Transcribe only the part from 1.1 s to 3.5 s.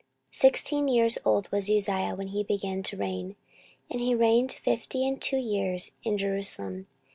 old was Uzziah when he began to reign,